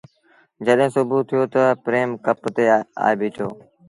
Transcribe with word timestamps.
جڏهيݩٚ 0.65 0.93
سُڀوٚ 0.93 1.25
ٿيو 1.29 1.41
تا 1.53 1.63
پريم 1.83 2.09
ڪپ 2.25 2.41
تي 2.55 2.63
آئي 3.05 3.15
بيٚٺو۔ 3.19 3.47